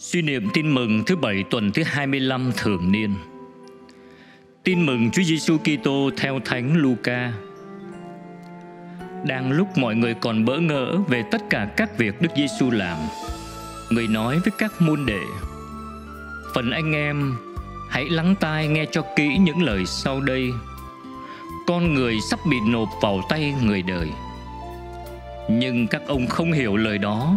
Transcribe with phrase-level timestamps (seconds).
[0.00, 3.14] Suy niệm tin mừng thứ bảy tuần thứ 25 thường niên.
[4.64, 7.32] Tin mừng Chúa Giêsu Kitô theo Thánh Luca.
[9.26, 12.96] Đang lúc mọi người còn bỡ ngỡ về tất cả các việc Đức Giêsu làm,
[13.90, 15.20] người nói với các môn đệ:
[16.54, 17.36] "Phần anh em,
[17.90, 20.50] hãy lắng tai nghe cho kỹ những lời sau đây.
[21.66, 24.08] Con người sắp bị nộp vào tay người đời."
[25.50, 27.34] Nhưng các ông không hiểu lời đó,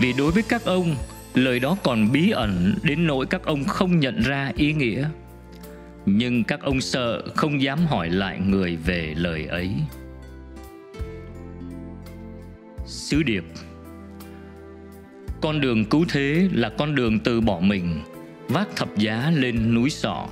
[0.00, 0.96] vì đối với các ông
[1.38, 5.08] lời đó còn bí ẩn đến nỗi các ông không nhận ra ý nghĩa.
[6.06, 9.70] Nhưng các ông sợ không dám hỏi lại người về lời ấy.
[12.86, 13.44] Sứ điệp.
[15.40, 18.00] Con đường cứu thế là con đường từ bỏ mình,
[18.48, 20.26] vác thập giá lên núi sọ.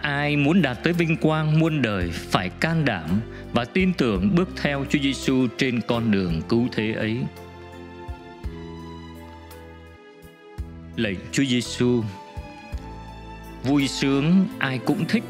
[0.00, 3.20] Ai muốn đạt tới vinh quang muôn đời phải can đảm
[3.52, 7.18] và tin tưởng bước theo Chúa Giêsu trên con đường cứu thế ấy.
[10.96, 12.02] Lạy Chúa Giêsu.
[13.62, 15.24] Vui sướng ai cũng thích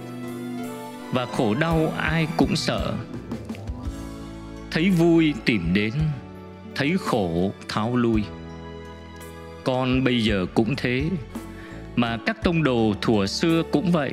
[1.13, 2.95] và khổ đau ai cũng sợ.
[4.71, 5.93] Thấy vui tìm đến,
[6.75, 8.23] thấy khổ tháo lui.
[9.65, 11.05] Con bây giờ cũng thế,
[11.97, 14.13] mà các tông đồ thuở xưa cũng vậy.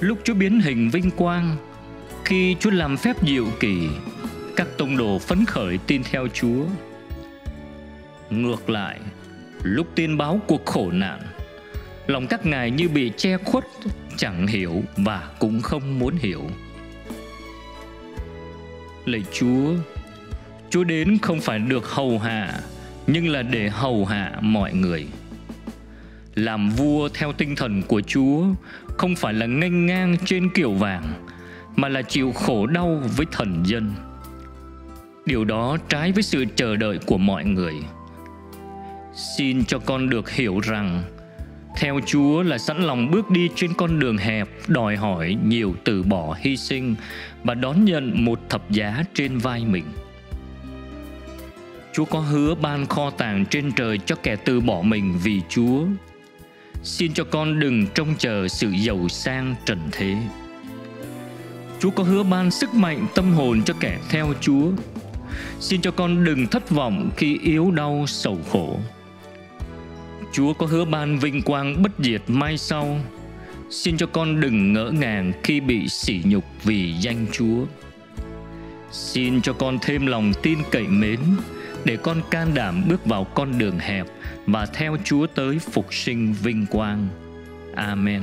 [0.00, 1.56] Lúc Chúa biến hình vinh quang,
[2.24, 3.88] khi Chúa làm phép diệu kỳ,
[4.56, 6.64] các tông đồ phấn khởi tin theo Chúa.
[8.30, 9.00] Ngược lại,
[9.62, 11.20] lúc tin báo cuộc khổ nạn,
[12.06, 13.64] lòng các ngài như bị che khuất,
[14.16, 16.42] chẳng hiểu và cũng không muốn hiểu.
[19.04, 19.74] Lạy chúa
[20.70, 22.60] chúa đến không phải được hầu hạ,
[23.06, 25.06] nhưng là để hầu hạ mọi người.
[26.34, 28.44] Làm vua theo tinh thần của chúa,
[28.98, 31.24] không phải là nghênh ngang trên kiểu vàng,
[31.76, 33.92] mà là chịu khổ đau với thần dân.
[35.26, 37.74] Điều đó trái với sự chờ đợi của mọi người
[39.16, 41.02] xin cho con được hiểu rằng,
[41.76, 46.02] theo chúa là sẵn lòng bước đi trên con đường hẹp, đòi hỏi nhiều từ
[46.02, 46.94] bỏ hy sinh
[47.44, 49.84] và đón nhận một thập giá trên vai mình.
[51.92, 55.84] Chúa có hứa ban kho tàng trên trời cho kẻ từ bỏ mình vì chúa.
[56.82, 60.16] Xin cho con đừng trông chờ sự giàu sang trần thế.
[61.80, 64.70] Chúa có hứa ban sức mạnh tâm hồn cho kẻ theo chúa.
[65.60, 68.78] Xin cho con đừng thất vọng khi yếu đau sầu khổ.
[70.32, 72.98] Chúa có hứa ban vinh quang bất diệt mai sau.
[73.70, 77.66] Xin cho con đừng ngỡ ngàng khi bị sỉ nhục vì danh Chúa.
[78.90, 81.20] Xin cho con thêm lòng tin cậy mến,
[81.84, 84.06] Để con can đảm bước vào con đường hẹp
[84.46, 87.08] Và theo Chúa tới phục sinh vinh quang.
[87.74, 88.22] Amen.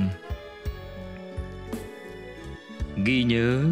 [3.05, 3.65] Ghi nhớ,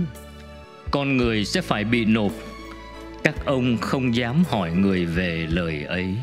[0.91, 2.31] Con người sẽ phải bị nộp.
[3.23, 6.15] Các ông không dám hỏi người về lời ấy.